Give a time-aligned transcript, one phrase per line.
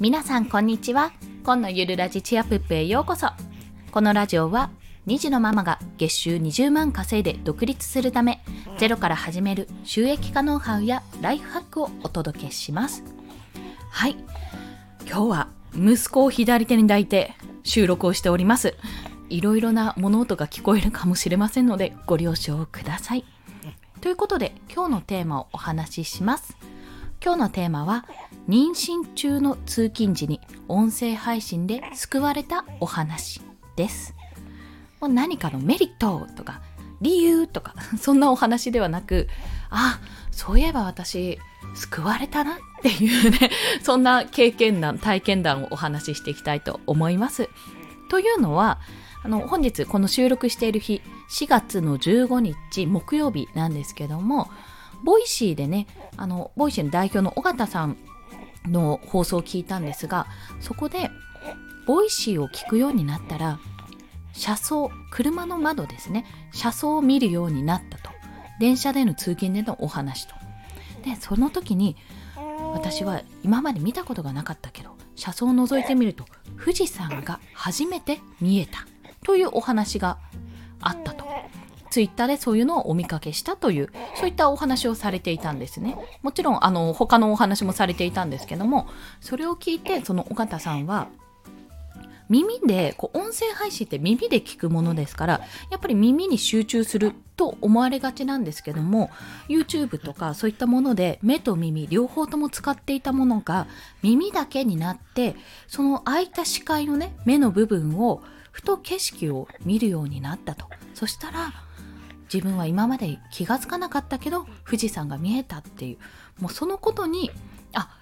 [0.00, 1.12] 皆さんこんにちは。
[1.44, 3.26] 今のゆるラジチアプップへようこそ。
[3.92, 4.70] このラジオは
[5.06, 8.42] 2児のママが月収20万稼いで独立するため
[8.78, 13.04] ゼロから始める収益化ノウハウやライフハックをお届けします。
[13.90, 14.16] はい。
[15.06, 18.76] 今日は息子を左手に抱いて収録をしております。
[19.28, 23.24] いろいろな物音が聞こえるかもしれませんのでご了承ください。
[24.00, 26.56] ということで今日のテーマをお話しします。
[27.22, 28.06] 今日のテーマは
[28.48, 33.42] 妊娠中の通勤時に音声配信で救われたお話
[33.76, 34.14] です。
[35.00, 36.62] もう何かのメリットとか
[37.02, 39.28] 理由とか そんなお話ではなく
[39.68, 41.38] あそういえば私
[41.74, 43.50] 救われたなっていうね
[43.82, 47.50] そんな経験談体験談をお話ししていきたいと思います。
[48.08, 48.78] というのは
[49.22, 54.50] あの本日この収録している日4月の15日木曜日なんですけども
[55.04, 55.86] Voicy でね
[56.16, 57.96] あの Voicy の代表の緒方さん
[58.66, 60.26] の放送を聞いたんですが
[60.60, 61.10] そこで
[61.86, 63.58] Voicy を聞くようになったら
[64.32, 66.24] 車窓車の窓ですね。
[66.52, 68.10] 車窓を見るようになったと。
[68.60, 70.34] 電車での通勤でのお話と。
[71.02, 71.96] でその時に
[72.74, 76.26] 私は今まで見たことがなかったけど車窓を覗いてみると
[76.58, 78.86] 富士山が初めて見えた
[79.24, 80.18] というお話が
[80.80, 81.29] あったと。
[81.90, 85.96] ツイッターでそういうのをお見かけしたというそういったお話をされていたんですね。
[86.22, 88.88] もちろんあの他のお話もされていたんですけども
[89.20, 91.08] それを聞いてその尾形さんは
[92.30, 99.10] 耳でこう音声配信って耳で聞くものですからやっぱり耳に集中すると思われがちなんですけども
[99.48, 103.66] YouTube とかそういったもので目と耳両方とも使っていたものが
[104.02, 105.34] 耳だけになって
[105.66, 110.66] その空いた視界のね目の部分をふと景色を見るようになったと。
[110.94, 111.52] そしたら
[112.32, 115.98] 自分は今まで気がつかなかったけど富士山が見えたっていう
[116.42, 117.30] もうそのことに
[117.74, 117.96] あ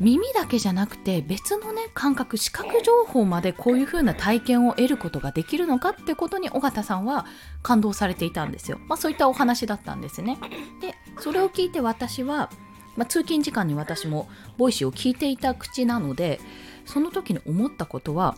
[0.00, 7.26] 耳だけじゃなくて別のね感覚視覚情報までこういう風な体験を得ることができるのかってことに尾形さんは
[7.62, 8.78] 感動されていたんですよ。
[8.86, 10.38] まあ、そういったお話だったんですね。
[10.80, 12.50] でそれを聞いて私は、
[12.96, 16.40] まあ、通勤時間に私もボイシーを聞いていた口なので
[16.86, 18.36] その時に思ったことは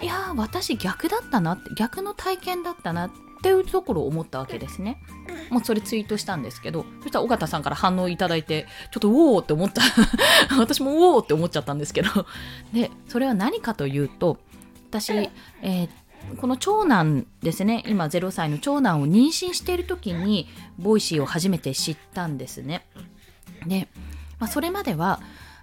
[0.00, 3.12] いや私逆だったなって逆の体験だったな
[3.44, 5.02] っていうところを思ったわけですね。
[5.50, 9.82] もうそれツイートしたんですけどそしたら尾形さんから反応いただいてちょっとうおーって思った
[10.58, 12.26] 私もうおーって思っちゃったんですけど
[12.72, 14.38] でそれは何かというと
[14.88, 15.88] 私、えー
[16.40, 22.86] この長男ですね今0歳の長男を妊娠している時にボイシーを初めて知ったんですね。
[23.66, 23.88] で、
[24.38, 25.20] まあ、それまでは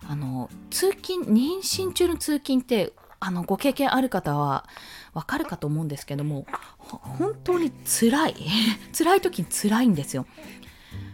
[0.07, 2.93] あの通勤妊娠中の通勤って
[3.23, 4.67] あのご経験ある方は
[5.13, 6.47] わかるかと思うんですけども
[6.79, 8.35] 本当に辛い。
[8.97, 10.25] 辛い時に辛いんですよ。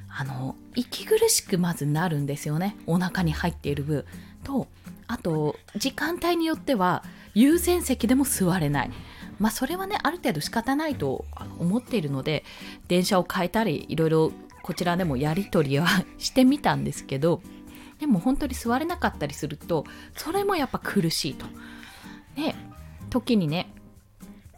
[0.10, 2.78] あの息苦しくまずなるんですよね。
[2.88, 4.06] お腹に入っている分。
[4.44, 4.68] と
[5.08, 7.04] あと時間帯によっては
[7.34, 8.92] 優先席でも座れない。
[9.38, 11.26] まあそれはねある程度仕方ないと
[11.60, 12.46] 思っているので
[12.88, 14.32] 電車を変えたりいろいろ
[14.64, 15.88] こちらでもやり取りは
[16.18, 17.42] してみたんですけど
[18.00, 19.86] でも本当に座れなかったりすると
[20.16, 21.46] それもやっぱ苦しいと。
[22.38, 22.56] で
[23.10, 23.74] 時にね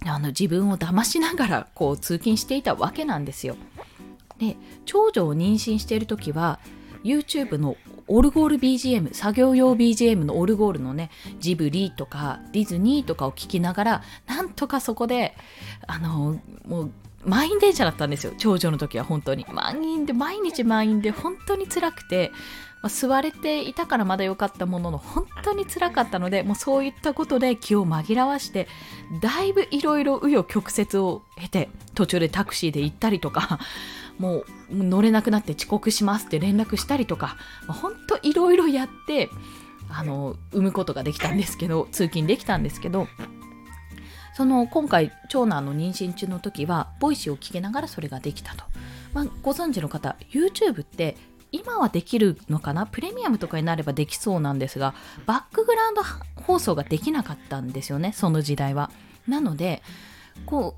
[0.06, 3.56] あの自分を騙しながらこう通勤していたわけなんですよ。
[4.38, 6.60] で長女を妊娠している時は
[7.04, 7.76] YouTube の
[8.08, 15.36] オルゴール BGM 作業用 BGM のオルゴールのねジブリとかディズニーとかを聞きながらなんとかそこで
[15.88, 16.92] あのもう
[17.26, 22.32] 満員電車だったんですよ長女の時は本当に満員で毎日満員で本当に辛くて
[22.82, 28.68] まあ、座れていたからまだ良かったものの本当につらかったのでもうそういったことで気を紛らわして
[29.22, 33.60] だいぶいろいろ紆余曲折を経て途中でタクシーで行ったりとか
[34.18, 37.38] もう乗れなくなって遅刻しますって連絡したりとか
[37.68, 39.30] 本当いろいろやって
[39.90, 43.08] あの産むことができたんですけど通勤できたんですけど
[44.36, 48.64] その今回長男の妊娠中の時はボイシーを聞きながらそれができたと、
[49.14, 51.18] まあ、ご存知の方 YouTube って
[51.52, 52.86] 今はできるのかな？
[52.86, 54.94] プレミアムとかになればできそうなんですが
[55.26, 56.02] バックグラウンド
[56.44, 58.92] 放送ができなかったんですよねその時代は。
[59.28, 59.82] なので
[60.46, 60.76] こ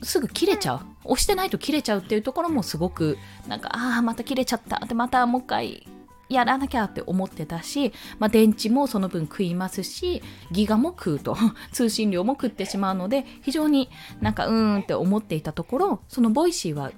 [0.00, 0.80] うすぐ切れちゃう。
[1.04, 4.80] 押してないと切れちゃうっていうところもすごくなんかああまた切れちゃった。
[4.84, 5.86] ってまたもう一回
[6.28, 11.36] やらなきゃって思ってたし、まあ、電池もその分食いますしギガも食うと。
[11.72, 13.90] 通信量も食ってしまうので非常に
[14.20, 16.90] なんかうーんって思っていたところそのボイシーは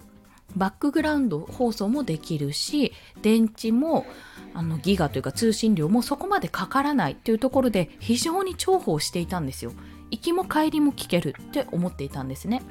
[0.57, 2.93] バックグラウンド放送もできるし
[3.23, 4.07] 電池も
[4.55, 9.73] あのギガというか通信量もそこまでかからないというところで非常に重宝していたんですよ
[10.11, 12.63] 行きも帰りも聞けるって思っていたんですね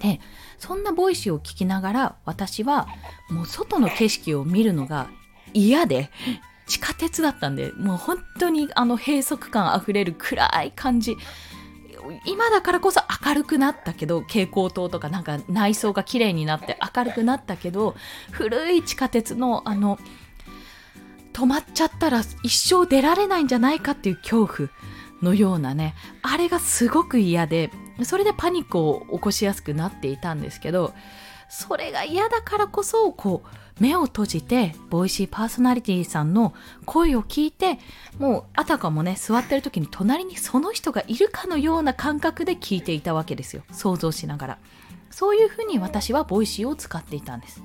[0.00, 0.20] で
[0.58, 2.88] そんなボイシーを聞きながら私は
[3.30, 5.08] もう外の景色を見るのが
[5.52, 6.10] 嫌で
[6.68, 11.16] 地下鉄だったんで、もう本当にあの閉塞感あふれる暗い感じ。
[12.24, 17.94] 今だからこそ明るくなったけど蛍光灯とかなんか内装が綺麗になって明るくなったけど
[18.30, 19.98] 古い地下鉄のあの
[21.32, 24.68] 止まっちゃったら一生出られないんじゃないかっていう恐怖
[25.22, 27.70] のようなねあれがすごく嫌で
[28.02, 30.94] それでパニックを起こしやすくなっていたんですけど
[31.48, 36.54] それが嫌だからこそこう目を閉じてボイシーパーソナリティさんの
[36.84, 37.78] 声を聞いて
[38.18, 43.62] もうあたかもね座ってる時に隣にその人がいるかのような感覚で聞いていたわけですよ。
[43.72, 44.58] 想像しながら。
[45.10, 47.62] そういうふうに私はボイシーを使っていたんです。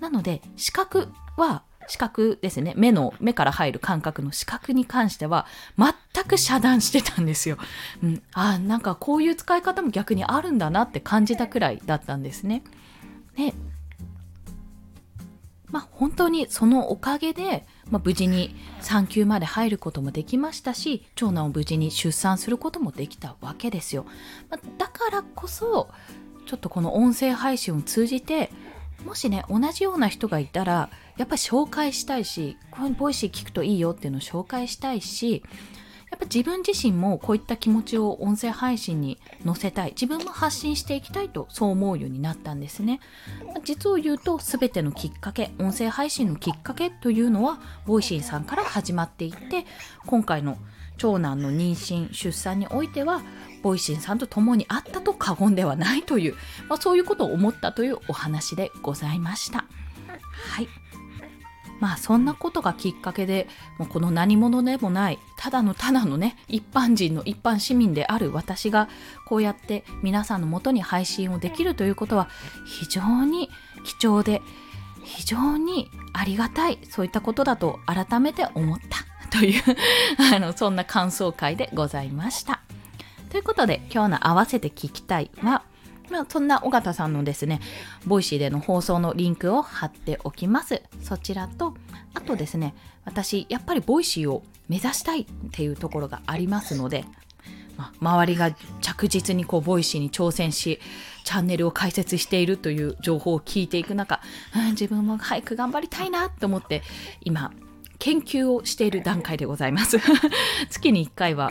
[0.00, 2.72] なので視覚は視覚ですね。
[2.76, 5.46] 目の目から入る感覚の視覚に関しては
[5.78, 7.58] 全く遮断してたんですよ、
[8.02, 12.62] うん、あなんかこういう使い方も逆にあるんだなって感じたくらいだったんですね。
[13.36, 13.52] で
[15.74, 24.06] まあ、本当にそのおかげで、まあ、無事に産休まで入ることもできましたし長男を無事に出産することもできたわけですよ、
[24.50, 25.88] まあ、だからこそ
[26.46, 28.52] ちょっとこの音声配信を通じて
[29.04, 35.42] もしね同じような人がいたらやっぱり紹介したいしこういうボイシー聞くといいよっていうのを紹介したいし
[36.14, 39.90] やっぱ自分自身もこういった気持ちを音声配信に載せたい。
[40.00, 43.00] 自分も発信していきたいとそう思うようになったんですね。
[43.64, 49.66] 実を言うと全てのきっかけ音声配信のきっかけというのはボイシーさんから始まっていって
[50.06, 50.56] 今回の
[50.98, 53.20] 長男の妊娠出産においては
[53.64, 56.36] ボイシーさんと共にあったと過言ではないという、
[56.68, 59.64] まあ、そういうことを思ったというお話でございました。
[60.52, 60.68] はい。
[61.84, 63.46] まあそんなことがきっかけで
[63.76, 68.88] もうこの何者でもないただのただのね一般人の一般市民である私が
[69.26, 72.30] こうやって皆さんのもとに配信をできるということは
[72.64, 73.50] 非常に
[73.84, 74.40] 貴重で
[75.02, 78.78] 非常にありがたいそういったことだと改めて思っ
[79.28, 79.62] たという
[80.34, 82.62] あのそんな感想会でございました。
[83.28, 85.64] ということで今日の合わせて聞きたいは
[86.10, 87.60] まあ、そんな尾形さんのですね、
[88.06, 90.82] ボイシーでの放送のリンクを貼っておきます。
[91.02, 91.74] そちらと、
[92.14, 92.74] あとですね、
[93.04, 97.04] 私、やっぱりボイシーを目指したいっていうところがありますので、
[97.76, 100.80] まあ、周りが着実にこうボイシーに挑戦し、
[101.24, 104.20] チャンネルを開設しているという情報を聞いていく中、
[104.54, 106.82] うん、自分も早く頑張りたいなと思って、
[107.22, 107.52] 今、
[107.98, 109.98] 研究をしている段階でございます。
[110.70, 111.50] 月に1回は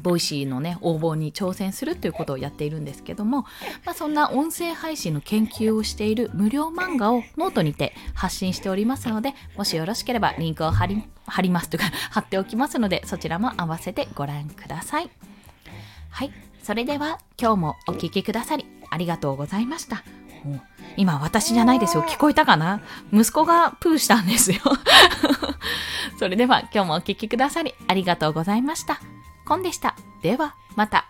[0.00, 3.42] ボイシーのね応募に挑戦するということをやっているんですけども、
[3.84, 15.10] まあ、そんな音声配信の研究をしている無料漫画をノートにて発信しておりますのでもしよろしければリンクを貼り貼りますとか 貼っておきますのでそちらも合わせてご覧ください。
[16.10, 16.32] はい。
[16.62, 20.02] それでは今日もお聴きくださりありがとうございました。
[20.96, 22.02] 今私じゃないですよ。
[22.02, 22.80] 聞こえたかな？
[23.12, 24.58] 息子がプーしたんですよ。
[26.18, 29.00] それでは今日もお聴きくださりありがとうございました。
[29.50, 29.96] コンでした。
[30.22, 31.09] では、また。